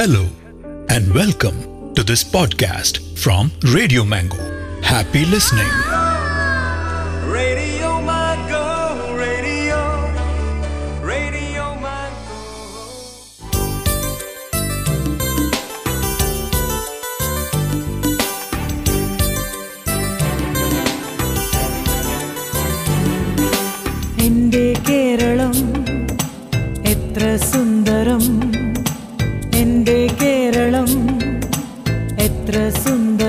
Hello, 0.00 0.26
and 0.88 1.14
welcome 1.14 1.92
to 1.94 2.02
this 2.02 2.24
podcast 2.24 2.98
from 3.18 3.50
Radio 3.72 4.04
Mango. 4.04 4.36
Happy 4.82 5.24
listening. 5.24 5.68
Radio 7.24 8.00
Mango, 8.02 8.64
Radio, 9.14 9.78
Radio 11.02 11.74
Mango. 11.76 12.36
എൻ്റെ 24.18 24.64
കേരളം 24.88 25.56
എത്ര 26.84 27.22
സുന്ദരം 27.50 27.69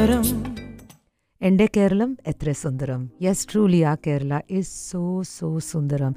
സുന്ദരം 0.00 0.26
എൻ്റെ 1.46 1.64
കേരളം 1.74 2.10
എത്ര 2.30 2.52
സുന്ദരം 2.60 3.00
yes 3.24 3.46
truly 3.50 3.80
ah 3.90 3.92
Kerala 4.04 4.34
is 4.58 4.70
so 4.90 5.00
so 5.32 5.48
Sundaram 5.70 6.12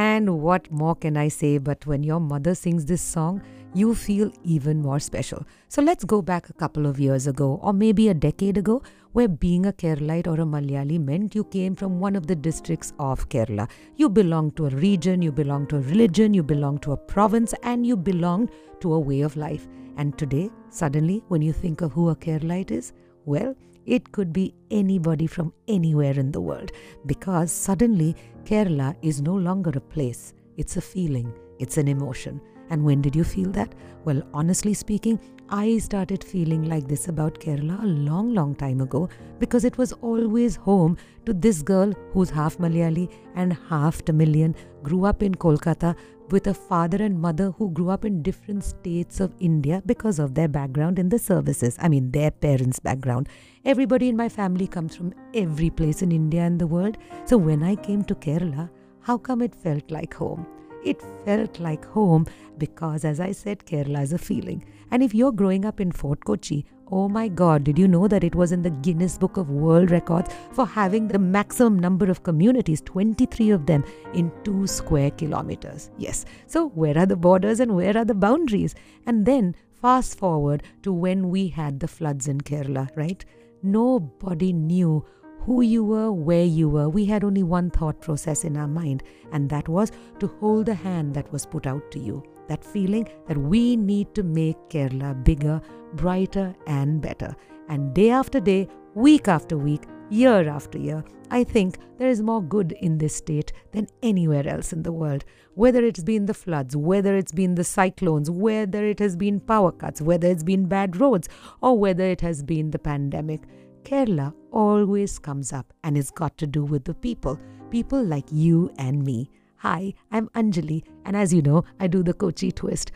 and 0.00 0.34
what 0.46 0.68
more 0.80 0.92
can 1.04 1.14
I 1.22 1.28
say 1.38 1.50
but 1.68 1.86
when 1.92 2.02
your 2.08 2.20
mother 2.32 2.56
sings 2.64 2.86
this 2.90 3.06
song 3.14 3.38
you 3.74 3.94
feel 3.94 4.30
even 4.44 4.80
more 4.80 4.98
special. 4.98 5.44
So 5.68 5.82
let's 5.82 6.04
go 6.04 6.22
back 6.22 6.48
a 6.48 6.52
couple 6.52 6.86
of 6.86 6.98
years 6.98 7.26
ago, 7.26 7.60
or 7.62 7.72
maybe 7.72 8.08
a 8.08 8.14
decade 8.14 8.58
ago, 8.58 8.82
where 9.12 9.28
being 9.28 9.66
a 9.66 9.72
Keralite 9.72 10.26
or 10.26 10.40
a 10.40 10.44
Malayali 10.44 10.98
meant 11.00 11.34
you 11.34 11.44
came 11.46 11.74
from 11.74 12.00
one 12.00 12.16
of 12.16 12.26
the 12.26 12.34
districts 12.36 12.92
of 12.98 13.28
Kerala. 13.28 13.68
You 13.96 14.08
belonged 14.10 14.56
to 14.56 14.66
a 14.66 14.70
region, 14.70 15.22
you 15.22 15.32
belonged 15.32 15.68
to 15.70 15.76
a 15.76 15.80
religion, 15.82 16.32
you 16.32 16.42
belonged 16.42 16.82
to 16.82 16.92
a 16.92 16.96
province, 16.96 17.54
and 17.62 17.86
you 17.86 17.96
belonged 17.96 18.50
to 18.80 18.94
a 18.94 19.00
way 19.00 19.20
of 19.20 19.36
life. 19.36 19.66
And 19.96 20.16
today, 20.16 20.48
suddenly, 20.70 21.22
when 21.28 21.42
you 21.42 21.52
think 21.52 21.80
of 21.80 21.92
who 21.92 22.08
a 22.08 22.16
Keralite 22.16 22.70
is, 22.70 22.92
well, 23.25 23.55
it 23.85 24.11
could 24.11 24.31
be 24.31 24.53
anybody 24.71 25.27
from 25.27 25.53
anywhere 25.67 26.13
in 26.13 26.31
the 26.31 26.41
world 26.41 26.71
because 27.05 27.51
suddenly 27.51 28.15
Kerala 28.45 28.95
is 29.01 29.21
no 29.21 29.35
longer 29.35 29.71
a 29.75 29.81
place, 29.81 30.33
it's 30.57 30.77
a 30.77 30.81
feeling, 30.81 31.33
it's 31.59 31.77
an 31.77 31.87
emotion. 31.87 32.41
And 32.69 32.83
when 32.83 33.01
did 33.01 33.15
you 33.15 33.23
feel 33.23 33.51
that? 33.51 33.75
Well, 34.05 34.21
honestly 34.33 34.73
speaking, 34.73 35.19
I 35.49 35.77
started 35.77 36.23
feeling 36.23 36.63
like 36.63 36.87
this 36.87 37.09
about 37.09 37.39
Kerala 37.39 37.83
a 37.83 37.87
long, 37.87 38.33
long 38.33 38.55
time 38.55 38.81
ago 38.81 39.09
because 39.37 39.65
it 39.65 39.77
was 39.77 39.91
always 39.93 40.55
home 40.55 40.97
to 41.25 41.33
this 41.33 41.61
girl 41.61 41.93
who's 42.11 42.29
half 42.29 42.57
Malayali 42.57 43.11
and 43.35 43.53
half 43.69 44.03
Tamilian, 44.03 44.55
grew 44.81 45.05
up 45.05 45.21
in 45.21 45.35
Kolkata 45.35 45.95
with 46.33 46.47
a 46.47 46.53
father 46.53 46.97
and 47.05 47.21
mother 47.21 47.51
who 47.57 47.69
grew 47.69 47.91
up 47.91 48.03
in 48.03 48.23
different 48.23 48.63
states 48.63 49.19
of 49.19 49.35
India 49.39 49.83
because 49.85 50.17
of 50.17 50.33
their 50.33 50.47
background 50.47 50.97
in 50.97 51.09
the 51.09 51.19
services. 51.19 51.77
I 51.79 51.89
mean, 51.89 52.09
their 52.09 52.31
parents' 52.31 52.79
background. 52.79 53.29
Everybody 53.63 54.09
in 54.09 54.17
my 54.17 54.29
family 54.29 54.65
comes 54.65 54.95
from 54.95 55.13
every 55.35 55.69
place 55.69 56.01
in 56.01 56.11
India 56.11 56.41
and 56.41 56.59
the 56.59 56.65
world. 56.65 56.97
So 57.25 57.37
when 57.37 57.61
I 57.61 57.75
came 57.75 58.03
to 58.05 58.15
Kerala, 58.15 58.71
how 59.01 59.19
come 59.19 59.43
it 59.43 59.53
felt 59.53 59.91
like 59.91 60.15
home? 60.15 60.47
It 60.83 61.01
felt 61.25 61.59
like 61.59 61.85
home 61.85 62.25
because, 62.57 63.05
as 63.05 63.19
I 63.19 63.31
said, 63.31 63.65
Kerala 63.65 64.03
is 64.03 64.13
a 64.13 64.17
feeling. 64.17 64.63
And 64.91 65.01
if 65.01 65.13
you're 65.13 65.31
growing 65.31 65.65
up 65.65 65.79
in 65.79 65.91
Fort 65.91 66.23
Kochi, 66.23 66.65
oh 66.91 67.09
my 67.09 67.27
god, 67.27 67.63
did 67.63 67.79
you 67.79 67.87
know 67.87 68.07
that 68.07 68.23
it 68.23 68.35
was 68.35 68.51
in 68.51 68.61
the 68.61 68.69
Guinness 68.69 69.17
Book 69.17 69.37
of 69.37 69.49
World 69.49 69.91
Records 69.91 70.29
for 70.51 70.65
having 70.65 71.07
the 71.07 71.19
maximum 71.19 71.79
number 71.79 72.09
of 72.11 72.23
communities, 72.23 72.81
23 72.81 73.49
of 73.51 73.65
them, 73.65 73.83
in 74.13 74.31
two 74.43 74.67
square 74.67 75.11
kilometers? 75.11 75.89
Yes. 75.97 76.25
So, 76.47 76.69
where 76.69 76.97
are 76.97 77.05
the 77.05 77.15
borders 77.15 77.59
and 77.59 77.75
where 77.75 77.97
are 77.97 78.05
the 78.05 78.13
boundaries? 78.13 78.75
And 79.05 79.25
then, 79.25 79.55
fast 79.81 80.17
forward 80.17 80.63
to 80.83 80.93
when 80.93 81.29
we 81.29 81.47
had 81.47 81.79
the 81.79 81.87
floods 81.87 82.27
in 82.27 82.41
Kerala, 82.41 82.89
right? 82.95 83.23
Nobody 83.63 84.53
knew 84.53 85.05
who 85.45 85.61
you 85.61 85.83
were, 85.83 86.11
where 86.11 86.45
you 86.45 86.69
were. 86.69 86.89
We 86.89 87.05
had 87.05 87.23
only 87.23 87.43
one 87.43 87.69
thought 87.69 87.99
process 88.01 88.43
in 88.43 88.57
our 88.57 88.67
mind, 88.67 89.03
and 89.31 89.49
that 89.49 89.67
was 89.67 89.91
to 90.19 90.27
hold 90.39 90.67
the 90.67 90.73
hand 90.73 91.13
that 91.15 91.31
was 91.31 91.45
put 91.45 91.67
out 91.67 91.91
to 91.91 91.99
you. 91.99 92.23
That 92.47 92.63
feeling 92.63 93.07
that 93.27 93.37
we 93.37 93.75
need 93.75 94.13
to 94.15 94.23
make 94.23 94.57
Kerala 94.69 95.23
bigger, 95.23 95.61
brighter, 95.93 96.55
and 96.67 97.01
better. 97.01 97.35
And 97.69 97.93
day 97.93 98.09
after 98.09 98.39
day, 98.39 98.67
week 98.95 99.27
after 99.27 99.57
week, 99.57 99.83
year 100.09 100.47
after 100.47 100.77
year, 100.77 101.03
I 101.31 101.43
think 101.43 101.77
there 101.97 102.09
is 102.09 102.21
more 102.21 102.43
good 102.43 102.73
in 102.73 102.97
this 102.97 103.15
state 103.15 103.53
than 103.71 103.87
anywhere 104.03 104.47
else 104.47 104.71
in 104.71 104.83
the 104.83 104.91
world. 104.91 105.25
Whether 105.55 105.83
it's 105.83 106.03
been 106.03 106.25
the 106.25 106.33
floods, 106.33 106.75
whether 106.75 107.15
it's 107.15 107.31
been 107.31 107.55
the 107.55 107.63
cyclones, 107.63 108.29
whether 108.29 108.85
it 108.85 108.99
has 108.99 109.15
been 109.15 109.39
power 109.39 109.71
cuts, 109.71 110.01
whether 110.01 110.27
it's 110.27 110.43
been 110.43 110.67
bad 110.67 110.99
roads, 110.99 111.27
or 111.61 111.77
whether 111.77 112.03
it 112.03 112.21
has 112.21 112.43
been 112.43 112.71
the 112.71 112.79
pandemic. 112.79 113.41
Kerala 113.83 114.33
always 114.51 115.19
comes 115.19 115.51
up 115.51 115.73
and 115.83 115.97
it's 115.97 116.11
got 116.11 116.37
to 116.37 116.47
do 116.47 116.63
with 116.63 116.85
the 116.85 116.93
people. 116.93 117.39
People 117.69 118.03
like 118.03 118.25
you 118.31 118.71
and 118.77 119.03
me. 119.03 119.29
Hi, 119.57 119.93
I'm 120.11 120.27
Anjali, 120.29 120.83
and 121.05 121.15
as 121.15 121.33
you 121.33 121.41
know, 121.41 121.63
I 121.79 121.87
do 121.87 122.03
the 122.03 122.13
Kochi 122.13 122.51
twist. 122.51 122.91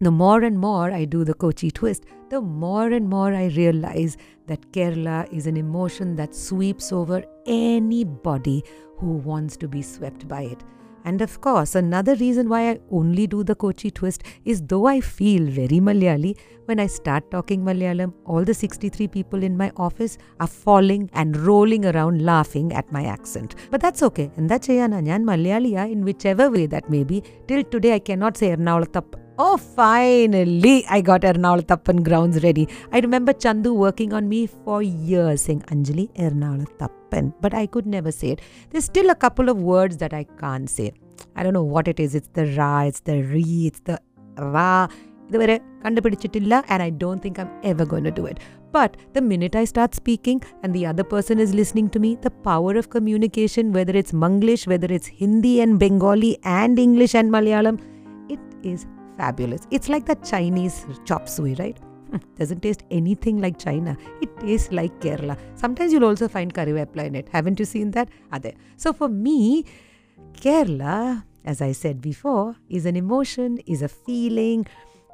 The 0.00 0.10
more 0.10 0.42
and 0.42 0.58
more 0.58 0.90
I 0.90 1.04
do 1.04 1.24
the 1.24 1.34
Kochi 1.34 1.70
twist, 1.70 2.04
the 2.30 2.40
more 2.40 2.88
and 2.88 3.08
more 3.08 3.34
I 3.34 3.46
realize 3.46 4.16
that 4.46 4.70
Kerala 4.72 5.32
is 5.32 5.46
an 5.46 5.56
emotion 5.56 6.14
that 6.16 6.34
sweeps 6.34 6.92
over 6.92 7.24
anybody 7.46 8.64
who 8.96 9.12
wants 9.12 9.56
to 9.58 9.68
be 9.68 9.82
swept 9.82 10.28
by 10.28 10.42
it. 10.42 10.62
And 11.05 11.21
of 11.21 11.41
course, 11.41 11.75
another 11.75 12.15
reason 12.15 12.47
why 12.47 12.69
I 12.71 12.79
only 12.89 13.27
do 13.27 13.43
the 13.43 13.55
Kochi 13.55 13.91
twist 13.91 14.23
is 14.45 14.61
though 14.61 14.85
I 14.85 15.01
feel 15.01 15.45
very 15.45 15.79
Malayali, 15.79 16.37
when 16.65 16.79
I 16.79 16.87
start 16.87 17.29
talking 17.29 17.61
Malayalam, 17.63 18.13
all 18.25 18.45
the 18.45 18.53
63 18.53 19.07
people 19.09 19.43
in 19.43 19.57
my 19.57 19.69
office 19.75 20.17
are 20.39 20.47
falling 20.47 21.09
and 21.13 21.35
rolling 21.35 21.85
around 21.85 22.21
laughing 22.21 22.71
at 22.71 22.89
my 22.91 23.03
accent. 23.03 23.55
But 23.69 23.81
that's 23.81 24.03
okay. 24.09 24.27
എന്താ 24.41 24.57
ചെയ്യാനാ 24.67 25.01
ഞാൻ 25.09 25.21
മലയാളിയാ 25.31 25.83
in 25.95 26.01
whichever 26.09 26.47
way 26.55 26.65
that 26.75 26.87
may 26.95 27.03
be. 27.11 27.19
Till 27.49 27.63
today 27.73 27.93
I 27.99 28.03
cannot 28.09 28.39
say 28.41 28.49
എറണാകുളത്തപ്പ 28.55 29.23
Oh, 29.45 29.57
finally, 29.57 30.85
I 30.87 31.01
got 31.01 31.21
Ernakulatappan 31.21 32.03
grounds 32.07 32.43
ready. 32.43 32.67
I 32.91 32.99
remember 32.99 33.33
Chandu 33.33 33.73
working 33.73 34.13
on 34.13 34.29
me 34.29 34.41
for 34.45 34.83
years 34.83 35.41
saying 35.41 35.61
Anjali 35.73 36.05
Ernakulatappan, 36.25 36.96
but 37.41 37.53
I 37.53 37.65
could 37.65 37.85
never 37.85 38.11
say 38.11 38.29
it. 38.31 38.41
There's 38.69 38.85
still 38.85 39.09
a 39.09 39.15
couple 39.15 39.49
of 39.49 39.61
words 39.61 39.97
that 39.97 40.13
I 40.13 40.25
can't 40.39 40.69
say. 40.69 40.93
I 41.35 41.43
don't 41.43 41.53
know 41.53 41.63
what 41.63 41.87
it 41.87 41.99
is. 41.99 42.15
It's 42.15 42.29
the 42.33 42.45
ra, 42.57 42.81
it's 42.81 43.01
the 43.01 43.21
re, 43.23 43.67
it's 43.67 43.81
the 43.81 43.99
ra. 44.37 44.87
ഇതുവരെ 45.27 45.55
കണ്ടുപിടിച്ചിട്ടില്ല 45.83 46.55
and 46.73 46.81
I 46.87 46.91
don't 47.03 47.21
think 47.25 47.37
I'm 47.41 47.51
ever 47.71 47.85
going 47.91 48.03
to 48.09 48.11
do 48.11 48.25
it. 48.31 48.37
But 48.75 48.91
the 49.15 49.21
minute 49.21 49.55
I 49.61 49.65
start 49.71 49.91
speaking 50.01 50.41
and 50.63 50.73
the 50.77 50.85
other 50.91 51.05
person 51.13 51.39
is 51.45 51.53
listening 51.53 51.89
to 51.95 51.99
me, 51.99 52.09
the 52.27 52.31
power 52.49 52.73
of 52.81 52.89
communication, 52.95 53.71
whether 53.77 53.95
it's 54.01 54.13
Manglish, 54.23 54.65
whether 54.71 54.89
it's 54.97 55.07
Hindi 55.19 55.61
and 55.61 55.79
Bengali 55.83 56.31
and 56.43 56.79
English 56.87 57.13
and 57.19 57.31
Malayalam, 57.35 57.77
it 58.29 58.39
is 58.63 58.85
fabulous. 59.17 59.61
It's 59.71 59.89
like 59.89 60.05
that 60.11 60.23
Chinese 60.23 60.85
chop 61.05 61.29
suey, 61.29 61.55
right? 61.63 61.77
Hmm, 61.79 61.86
Doesn't 62.38 62.60
taste 62.60 62.84
anything 62.90 63.38
like 63.38 63.58
China. 63.58 63.96
It 64.20 64.30
tastes 64.40 64.72
like 64.72 64.98
Kerala. 65.00 65.38
Sometimes 65.54 65.92
you'll 65.92 66.04
also 66.04 66.28
find 66.28 66.52
karivepla 66.52 67.06
in 67.06 67.14
it. 67.14 67.28
Haven't 67.30 67.58
you 67.58 67.64
seen 67.64 67.90
that? 67.92 68.08
Ade. 68.32 68.54
So 68.76 68.92
for 68.92 69.08
me, 69.08 69.64
Kerala, 70.32 71.24
as 71.44 71.60
I 71.60 71.72
said 71.72 72.00
before, 72.00 72.56
is 72.68 72.86
an 72.86 72.96
emotion, 72.96 73.58
is 73.66 73.82
a 73.82 73.88
feeling, 73.88 74.66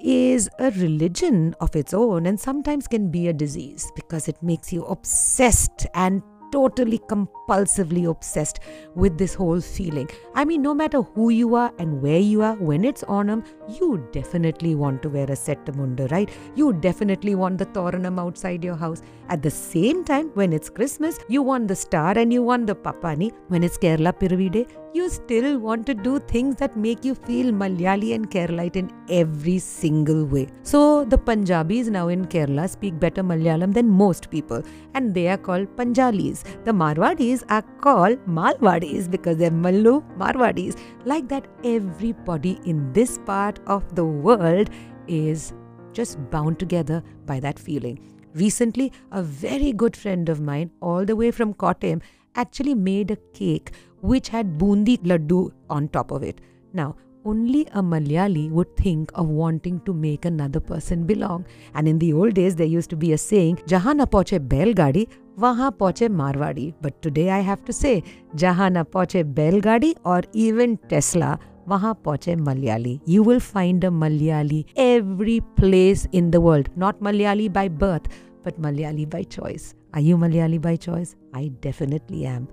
is 0.00 0.48
a 0.58 0.70
religion 0.72 1.54
of 1.60 1.74
its 1.74 1.92
own, 1.92 2.26
and 2.26 2.38
sometimes 2.38 2.86
can 2.86 3.10
be 3.10 3.28
a 3.28 3.32
disease 3.32 3.90
because 3.96 4.28
it 4.28 4.42
makes 4.42 4.72
you 4.72 4.84
obsessed 4.84 5.86
and 5.94 6.22
totally 6.52 6.98
compulsively 6.98 8.08
obsessed 8.10 8.60
with 8.94 9.18
this 9.18 9.34
whole 9.34 9.60
feeling. 9.60 10.08
I 10.34 10.44
mean, 10.44 10.62
no 10.62 10.74
matter 10.74 11.02
who 11.02 11.30
you 11.30 11.54
are 11.54 11.72
and 11.78 12.00
where 12.02 12.18
you 12.18 12.42
are, 12.42 12.54
when 12.56 12.84
it's 12.84 13.04
Onam, 13.04 13.46
you 13.80 14.06
definitely 14.12 14.74
want 14.74 15.02
to 15.02 15.08
wear 15.08 15.24
a 15.24 15.36
settamunda, 15.36 16.10
right? 16.10 16.30
You 16.54 16.72
definitely 16.72 17.34
want 17.34 17.58
the 17.58 17.66
Toranam 17.66 18.18
outside 18.18 18.64
your 18.64 18.76
house. 18.76 19.02
At 19.28 19.42
the 19.42 19.50
same 19.50 20.04
time, 20.04 20.30
when 20.34 20.52
it's 20.52 20.70
Christmas, 20.70 21.18
you 21.28 21.42
want 21.42 21.68
the 21.68 21.76
star 21.76 22.16
and 22.16 22.32
you 22.32 22.42
want 22.42 22.66
the 22.66 22.74
papani. 22.74 23.32
When 23.48 23.62
it's 23.62 23.78
Kerala 23.78 24.12
Piravi 24.18 24.66
you 24.94 25.08
still 25.08 25.58
want 25.58 25.86
to 25.86 25.94
do 25.94 26.18
things 26.18 26.56
that 26.56 26.76
make 26.76 27.04
you 27.04 27.14
feel 27.14 27.52
Malayali 27.52 28.14
and 28.14 28.30
Keralite 28.30 28.76
in 28.76 28.90
every 29.08 29.58
single 29.58 30.24
way. 30.24 30.48
So, 30.62 31.04
the 31.04 31.18
Punjabis 31.18 31.88
now 31.88 32.08
in 32.08 32.24
Kerala 32.26 32.68
speak 32.68 32.98
better 32.98 33.22
Malayalam 33.22 33.74
than 33.74 33.88
most 33.88 34.30
people, 34.30 34.62
and 34.94 35.14
they 35.14 35.28
are 35.28 35.36
called 35.36 35.68
Panjalis. 35.76 36.44
The 36.64 36.72
Marwadis 36.72 37.44
are 37.50 37.62
called 37.80 38.18
Malwadis 38.26 39.10
because 39.10 39.36
they're 39.36 39.50
Mallu 39.50 40.04
Marwadis. 40.18 40.76
Like 41.04 41.28
that, 41.28 41.46
everybody 41.64 42.58
in 42.64 42.92
this 42.92 43.18
part 43.18 43.60
of 43.66 43.94
the 43.94 44.04
world 44.04 44.70
is 45.06 45.52
just 45.92 46.18
bound 46.30 46.58
together 46.58 47.02
by 47.26 47.40
that 47.40 47.58
feeling. 47.58 47.98
Recently, 48.34 48.92
a 49.10 49.22
very 49.22 49.72
good 49.72 49.96
friend 49.96 50.28
of 50.28 50.40
mine, 50.40 50.70
all 50.80 51.04
the 51.04 51.16
way 51.16 51.30
from 51.30 51.54
Kottayam, 51.54 52.02
actually 52.44 52.74
made 52.74 53.10
a 53.10 53.18
cake 53.42 53.72
which 54.00 54.28
had 54.36 54.56
bundi 54.62 54.96
laddu 55.12 55.42
on 55.68 55.88
top 55.98 56.10
of 56.10 56.22
it. 56.22 56.40
Now, 56.72 56.88
only 57.24 57.62
a 57.72 57.82
Malayali 57.82 58.50
would 58.50 58.74
think 58.76 59.10
of 59.14 59.28
wanting 59.28 59.80
to 59.86 59.92
make 59.92 60.24
another 60.24 60.60
person 60.60 61.04
belong. 61.04 61.44
And 61.74 61.88
in 61.88 61.98
the 61.98 62.12
old 62.12 62.34
days, 62.34 62.56
there 62.56 62.66
used 62.66 62.90
to 62.90 62.96
be 62.96 63.12
a 63.12 63.18
saying, 63.18 63.60
Jahan 63.66 63.98
poche 64.06 64.38
Belgadi, 64.52 65.08
wahan 65.38 65.76
poche 65.76 66.08
Marwadi. 66.20 66.74
But 66.80 67.02
today 67.02 67.30
I 67.30 67.40
have 67.40 67.64
to 67.64 67.72
say, 67.72 68.02
Jahan 68.34 68.82
poche 68.96 69.24
Belgadi 69.40 69.94
or 70.04 70.22
even 70.32 70.78
Tesla, 70.88 71.38
wahan 71.68 71.96
poche 72.02 72.36
Malayali. 72.50 73.00
You 73.04 73.22
will 73.22 73.40
find 73.40 73.84
a 73.84 73.88
Malayali 73.88 74.64
every 74.76 75.40
place 75.56 76.06
in 76.12 76.30
the 76.30 76.40
world. 76.40 76.70
Not 76.76 77.00
Malayali 77.00 77.52
by 77.52 77.68
birth, 77.68 78.08
but 78.42 78.62
Malayali 78.62 79.10
by 79.10 79.24
choice. 79.24 79.74
Are 79.94 80.00
you 80.00 80.16
Malayali 80.16 80.60
by 80.60 80.76
choice? 80.76 81.16
I 81.32 81.48
definitely 81.60 82.26
am 82.26 82.48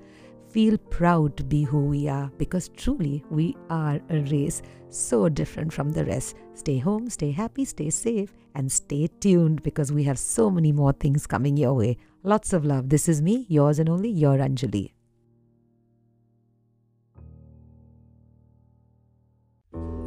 feel 0.56 0.78
proud 0.90 1.36
to 1.36 1.44
be 1.44 1.64
who 1.64 1.82
we 1.82 2.08
are 2.08 2.32
because 2.38 2.70
truly 2.78 3.22
we 3.30 3.54
are 3.70 4.00
a 4.10 4.20
race 4.32 4.62
so 4.90 5.28
different 5.28 5.74
from 5.74 5.92
the 5.92 6.06
rest. 6.06 6.38
Stay 6.54 6.78
home, 6.78 7.10
stay 7.10 7.32
happy, 7.32 7.66
stay 7.66 7.90
safe, 7.90 8.34
and 8.56 8.72
stay 8.72 9.08
tuned 9.20 9.62
because 9.64 9.92
we 9.92 10.04
have 10.04 10.18
so 10.18 10.50
many 10.50 10.72
more 10.72 10.94
things 10.94 11.28
coming 11.28 11.58
your 11.58 11.74
way. 11.74 11.98
Lots 12.24 12.54
of 12.54 12.64
love. 12.64 12.88
This 12.88 13.10
is 13.10 13.22
me, 13.22 13.46
yours 13.50 13.80
and 13.80 13.90
only 13.90 14.10
your 14.10 14.38
Anjali. 14.38 14.94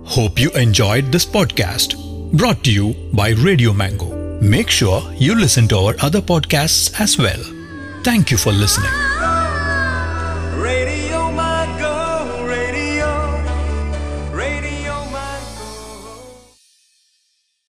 Hope 0.04 0.40
you 0.40 0.50
enjoyed 0.52 1.12
this 1.12 1.26
podcast 1.26 1.98
brought 2.32 2.64
to 2.64 2.72
you 2.72 2.94
by 3.12 3.30
Radio 3.32 3.74
Mango. 3.74 4.17
Make 4.40 4.70
sure 4.70 5.02
you 5.14 5.34
listen 5.34 5.66
to 5.68 5.78
our 5.78 5.94
other 6.00 6.20
podcasts 6.20 7.00
as 7.00 7.18
well. 7.18 7.42
Thank 8.04 8.30
you 8.30 8.36
for 8.36 8.52
listening. 8.52 9.17